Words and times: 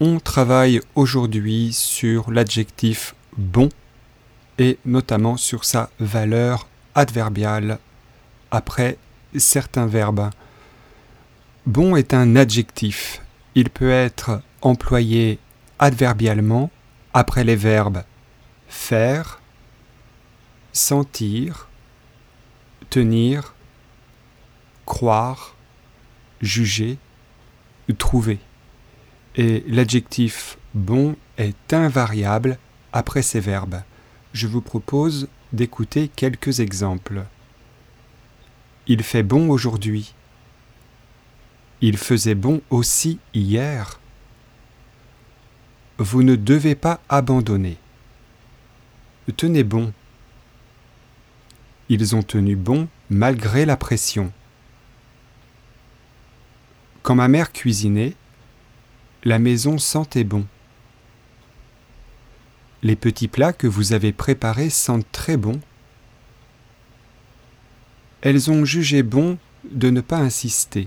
On 0.00 0.20
travaille 0.20 0.80
aujourd'hui 0.94 1.72
sur 1.72 2.30
l'adjectif 2.30 3.16
bon 3.36 3.68
et 4.58 4.78
notamment 4.84 5.36
sur 5.36 5.64
sa 5.64 5.90
valeur 5.98 6.68
adverbiale 6.94 7.78
après 8.50 8.96
certains 9.36 9.86
verbes. 9.86 10.30
Bon 11.66 11.96
est 11.96 12.14
un 12.14 12.36
adjectif. 12.36 13.22
Il 13.56 13.70
peut 13.70 13.90
être 13.90 14.40
employé 14.62 15.40
adverbialement 15.80 16.70
après 17.12 17.42
les 17.42 17.56
verbes 17.56 18.04
faire, 18.68 19.40
sentir, 20.72 21.68
tenir, 22.90 23.54
croire, 24.86 25.56
juger, 26.40 26.98
trouver. 27.96 28.38
Et 29.38 29.62
l'adjectif 29.68 30.58
bon 30.74 31.14
est 31.36 31.72
invariable 31.72 32.58
après 32.92 33.22
ces 33.22 33.38
verbes. 33.38 33.82
Je 34.32 34.48
vous 34.48 34.60
propose 34.60 35.28
d'écouter 35.52 36.08
quelques 36.08 36.58
exemples. 36.58 37.22
Il 38.88 39.04
fait 39.04 39.22
bon 39.22 39.48
aujourd'hui. 39.48 40.12
Il 41.80 41.96
faisait 41.98 42.34
bon 42.34 42.62
aussi 42.70 43.20
hier. 43.32 44.00
Vous 45.98 46.24
ne 46.24 46.34
devez 46.34 46.74
pas 46.74 47.00
abandonner. 47.08 47.76
Tenez 49.36 49.62
bon. 49.62 49.92
Ils 51.88 52.16
ont 52.16 52.24
tenu 52.24 52.56
bon 52.56 52.88
malgré 53.08 53.66
la 53.66 53.76
pression. 53.76 54.32
Quand 57.04 57.14
ma 57.14 57.28
mère 57.28 57.52
cuisinait, 57.52 58.16
la 59.24 59.38
maison 59.38 59.78
sentait 59.78 60.24
bon. 60.24 60.46
Les 62.82 62.96
petits 62.96 63.28
plats 63.28 63.52
que 63.52 63.66
vous 63.66 63.92
avez 63.92 64.12
préparés 64.12 64.70
sentent 64.70 65.10
très 65.10 65.36
bon. 65.36 65.60
Elles 68.20 68.50
ont 68.50 68.64
jugé 68.64 69.02
bon 69.02 69.38
de 69.70 69.90
ne 69.90 70.00
pas 70.00 70.18
insister. 70.18 70.86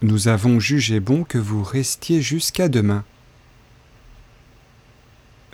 Nous 0.00 0.28
avons 0.28 0.58
jugé 0.58 1.00
bon 1.00 1.24
que 1.24 1.38
vous 1.38 1.62
restiez 1.62 2.22
jusqu'à 2.22 2.68
demain. 2.68 3.04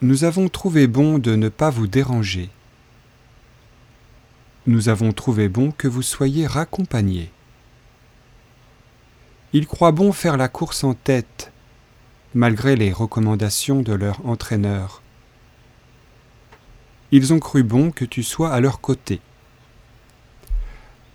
Nous 0.01 0.23
avons 0.23 0.49
trouvé 0.49 0.87
bon 0.87 1.19
de 1.19 1.35
ne 1.35 1.49
pas 1.49 1.71
vous 1.71 1.89
déranger. 1.89 2.51
Nous 4.67 4.89
avons 4.89 5.13
trouvé 5.13 5.49
bon 5.49 5.73
que 5.73 5.89
vous 5.89 6.03
soyez 6.03 6.47
raccompagnés. 6.47 7.31
Ils 9.53 9.67
croient 9.67 9.93
bon 9.93 10.13
faire 10.13 10.37
la 10.37 10.49
course 10.49 10.85
en 10.85 10.95
tête, 10.95 11.53
malgré 12.35 12.77
les 12.77 12.93
recommandations 12.93 13.81
de 13.81 13.93
leur 13.95 14.25
entraîneur. 14.27 15.03
Ils 17.13 17.33
ont 17.33 17.39
cru 17.39 17.63
bon 17.63 17.91
que 17.91 18.05
tu 18.05 18.23
sois 18.23 18.53
à 18.53 18.61
leur 18.61 18.81
côté. 18.81 19.21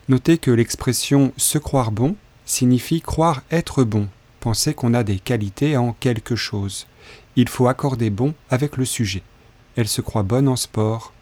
Notez 0.09 0.39
que 0.39 0.51
l'expression 0.51 1.31
se 1.37 1.57
croire 1.59 1.91
bon 1.91 2.15
signifie 2.45 3.01
croire 3.01 3.43
être 3.51 3.83
bon, 3.83 4.07
penser 4.39 4.73
qu'on 4.73 4.93
a 4.93 5.03
des 5.03 5.19
qualités 5.19 5.77
en 5.77 5.93
quelque 5.93 6.35
chose. 6.35 6.87
Il 7.35 7.49
faut 7.49 7.67
accorder 7.67 8.09
bon 8.09 8.33
avec 8.49 8.77
le 8.77 8.85
sujet. 8.85 9.23
Elles 9.75 9.87
se 9.87 10.01
croient 10.01 10.23
bonnes 10.23 10.47
en 10.47 10.55
sport, 10.55 11.13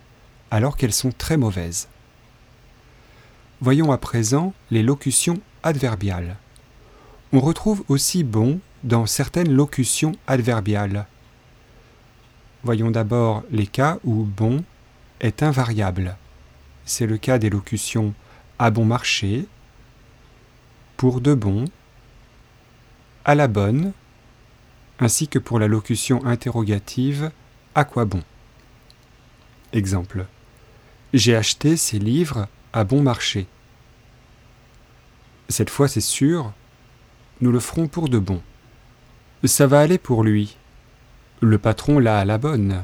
alors 0.50 0.78
qu'elles 0.78 0.94
sont 0.94 1.12
très 1.12 1.38
mauvaises. 1.38 1.88
Voyons 3.62 3.92
à 3.92 3.98
présent 3.98 4.54
les 4.72 4.84
locutions 4.84 5.40
adverbiales. 5.64 6.38
On 7.34 7.40
retrouve 7.40 7.86
aussi 7.88 8.26
bon 8.26 8.60
dans 8.84 9.06
certaines 9.06 9.54
locutions 9.54 10.12
adverbiales. 10.28 11.08
Voyons 12.64 12.92
d'abord 12.92 13.44
les 13.52 13.68
cas 13.68 14.00
où 14.04 14.24
bon 14.24 14.64
est 15.22 15.42
invariable. 15.42 16.18
C'est 16.84 17.08
le 17.08 17.18
cas 17.18 17.38
des 17.38 17.50
locutions 17.50 18.14
à 18.60 18.70
bon 18.70 18.84
marché, 18.84 19.48
pour 20.98 21.22
de 21.22 21.34
bon, 21.34 21.66
à 23.24 23.34
la 23.34 23.48
bonne, 23.48 23.94
ainsi 25.00 25.30
que 25.30 25.40
pour 25.40 25.58
la 25.58 25.68
locution 25.68 26.26
interrogative 26.26 27.32
à 27.76 27.86
quoi 27.86 28.04
bon? 28.04 28.24
Exemple. 29.72 30.26
J'ai 31.14 31.36
acheté 31.36 31.78
ces 31.78 31.98
livres 31.98 32.48
à 32.74 32.84
bon 32.84 33.02
marché. 33.02 33.48
Cette 35.48 35.70
fois, 35.70 35.88
c'est 35.88 36.02
sûr, 36.02 36.54
nous 37.42 37.52
le 37.52 37.60
ferons 37.60 37.88
pour 37.88 38.08
de 38.08 38.20
bon. 38.20 38.42
Ça 39.44 39.68
va 39.68 39.80
aller 39.80 39.98
pour 39.98 40.24
lui. 40.24 40.58
Le 41.42 41.58
patron 41.58 42.00
l'a 42.00 42.20
à 42.20 42.26
la 42.26 42.38
bonne. 42.38 42.84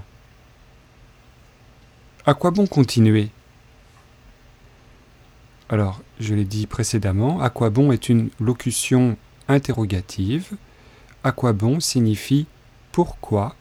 À 2.25 2.33
quoi 2.33 2.51
bon 2.51 2.65
continuer? 2.65 3.29
Alors, 5.69 6.01
je 6.19 6.33
l'ai 6.33 6.45
dit 6.45 6.65
précédemment, 6.65 7.39
à 7.41 7.49
quoi 7.49 7.69
bon 7.69 7.91
est 7.91 8.09
une 8.09 8.29
locution 8.39 9.17
interrogative. 9.47 10.53
À 11.23 11.31
quoi 11.31 11.53
bon 11.53 11.79
signifie 11.79 12.47
pourquoi 12.91 13.55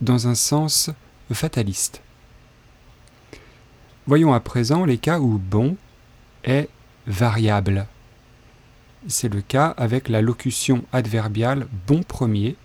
dans 0.00 0.28
un 0.28 0.34
sens 0.34 0.90
fataliste. 1.32 2.02
Voyons 4.06 4.34
à 4.34 4.40
présent 4.40 4.84
les 4.84 4.98
cas 4.98 5.18
où 5.18 5.38
bon 5.38 5.76
est 6.44 6.68
variable 7.06 7.86
c'est 9.08 9.32
le 9.32 9.40
cas 9.40 9.68
avec 9.76 10.08
la 10.08 10.22
locution 10.22 10.84
adverbiale 10.92 11.66
bon 11.86 12.02
premier, 12.02 12.56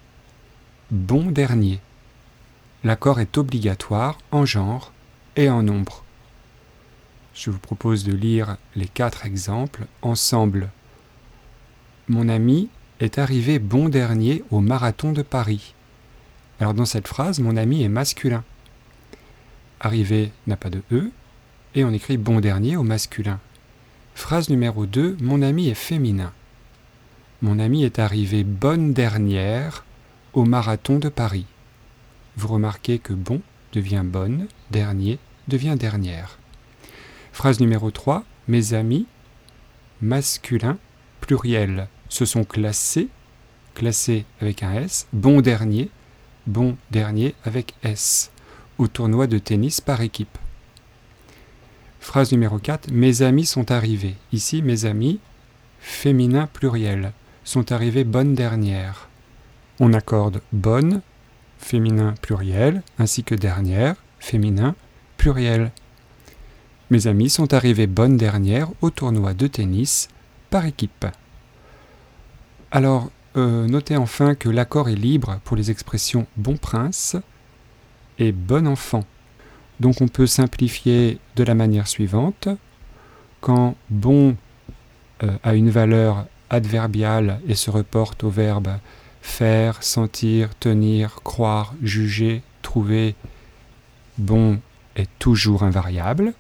bon 0.92 1.32
dernier. 1.32 1.80
L'accord 2.84 3.20
est 3.20 3.38
obligatoire 3.38 4.18
en 4.32 4.46
genre 4.46 4.92
et 5.36 5.50
en 5.50 5.64
nombre. 5.64 6.04
Je 7.34 7.50
vous 7.50 7.60
propose 7.60 8.04
de 8.04 8.14
lire 8.14 8.58
les 8.76 8.88
quatre 8.88 9.26
exemples 9.26 9.86
ensemble. 10.02 10.70
Mon 12.08 12.30
ami 12.30 12.70
est 13.00 13.18
arrivé 13.18 13.60
bon 13.60 13.90
dernier 13.90 14.44
au 14.50 14.60
marathon 14.60 15.12
de 15.12 15.22
Paris. 15.22 15.74
Alors 16.60 16.74
dans 16.74 16.86
cette 16.86 17.08
phrase, 17.08 17.40
mon 17.40 17.58
ami 17.58 17.84
est 17.84 17.90
masculin. 17.90 18.44
Arrivé 19.80 20.32
n'a 20.48 20.56
pas 20.56 20.70
de 20.70 20.82
E, 20.92 21.12
et 21.76 21.84
on 21.84 21.92
écrit 21.92 22.18
bon 22.18 22.40
dernier 22.40 22.76
au 22.76 22.84
masculin. 22.84 23.40
Phrase 24.18 24.50
numéro 24.50 24.88
2. 24.88 25.18
Mon 25.22 25.44
ami 25.44 25.70
est 25.70 25.76
féminin. 25.76 26.34
Mon 27.44 27.60
ami 27.60 27.84
est 27.84 28.00
arrivé 28.00 28.44
bonne 28.44 28.92
dernière 28.92 29.86
au 30.34 30.44
marathon 30.44 30.98
de 30.98 31.08
Paris. 31.08 31.46
Vous 32.36 32.48
remarquez 32.48 32.98
que 32.98 33.14
bon 33.14 33.42
devient 33.74 34.02
bonne, 34.04 34.48
dernier 34.72 35.20
devient 35.48 35.76
dernière. 35.80 36.40
Phrase 37.32 37.60
numéro 37.60 37.92
3. 37.92 38.24
Mes 38.48 38.74
amis, 38.74 39.06
masculin, 40.02 40.80
pluriel, 41.22 41.88
se 42.10 42.26
sont 42.26 42.44
classés, 42.44 43.10
classés 43.76 44.26
avec 44.42 44.64
un 44.64 44.74
S, 44.74 45.08
bon 45.14 45.42
dernier, 45.42 45.92
bon 46.48 46.76
dernier 46.90 47.36
avec 47.46 47.76
S, 47.84 48.32
au 48.80 48.88
tournoi 48.88 49.28
de 49.28 49.38
tennis 49.38 49.80
par 49.80 50.02
équipe. 50.02 50.40
Phrase 52.08 52.32
numéro 52.32 52.58
4. 52.58 52.90
Mes 52.90 53.22
amis 53.22 53.46
sont 53.46 53.70
arrivés. 53.70 54.16
Ici, 54.32 54.62
mes 54.62 54.86
amis, 54.86 55.20
féminin 55.82 56.48
pluriel, 56.48 57.12
sont 57.44 57.74
arrivés 57.74 58.06
bonne 58.06 58.34
dernière. 58.34 59.10
On 59.82 59.92
accorde 59.92 60.40
bonne, 60.54 61.02
féminin 61.58 62.16
pluriel, 62.22 62.82
ainsi 62.98 63.26
que 63.26 63.36
dernière, 63.36 63.98
féminin 64.20 64.74
pluriel. 65.18 65.74
Mes 66.92 67.08
amis 67.08 67.30
sont 67.30 67.54
arrivés 67.54 67.88
bonne 67.88 68.16
dernière 68.16 68.70
au 68.80 68.90
tournoi 68.90 69.34
de 69.34 69.48
tennis 69.48 70.08
par 70.50 70.66
équipe. 70.66 71.08
Alors, 72.72 73.12
euh, 73.36 73.68
notez 73.68 73.98
enfin 73.98 74.34
que 74.34 74.48
l'accord 74.48 74.88
est 74.88 74.96
libre 74.96 75.42
pour 75.44 75.58
les 75.58 75.72
expressions 75.72 76.26
bon 76.38 76.56
prince 76.56 77.18
et 78.18 78.32
bon 78.32 78.66
enfant. 78.66 79.04
Donc 79.80 80.02
on 80.02 80.08
peut 80.08 80.28
simplifier 80.28 81.20
de 81.36 81.44
la 81.44 81.56
manière 81.56 81.88
suivante. 81.88 82.48
Quand 83.42 83.76
bon 83.90 84.36
euh, 85.24 85.38
a 85.44 85.54
une 85.54 85.70
valeur 85.70 86.26
adverbiale 86.50 87.40
et 87.48 87.56
se 87.56 87.70
reporte 87.70 88.24
au 88.24 88.30
verbe 88.30 88.70
faire, 89.22 89.84
sentir, 89.84 90.58
tenir, 90.58 91.22
croire, 91.24 91.76
juger, 91.84 92.42
trouver, 92.62 93.16
bon 94.18 94.60
est 94.96 95.10
toujours 95.20 95.64
invariable. 95.64 96.34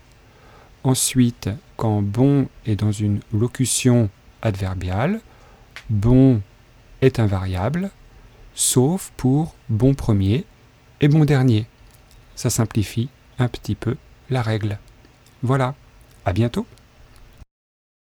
Ensuite, 0.83 1.49
quand 1.75 2.01
bon 2.01 2.47
est 2.65 2.77
dans 2.77 2.91
une 2.91 3.19
locution 3.33 4.09
adverbiale, 4.41 5.19
bon 5.89 6.41
est 7.01 7.19
invariable, 7.19 7.91
sauf 8.55 9.11
pour 9.17 9.53
bon 9.69 9.93
premier 9.93 10.45
et 11.01 11.07
bon 11.07 11.25
dernier. 11.25 11.67
Ça 12.35 12.49
simplifie 12.49 13.09
un 13.39 13.47
petit 13.47 13.75
peu 13.75 13.95
la 14.29 14.41
règle. 14.41 14.77
Voilà, 15.43 15.75
à 16.25 16.33
bientôt 16.33 16.65